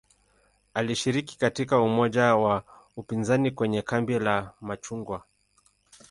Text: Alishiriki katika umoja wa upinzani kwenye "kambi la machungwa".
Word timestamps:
Alishiriki 0.73 1.37
katika 1.39 1.81
umoja 1.81 2.35
wa 2.35 2.63
upinzani 2.97 3.51
kwenye 3.51 3.81
"kambi 3.81 4.19
la 4.19 4.53
machungwa". 4.61 5.23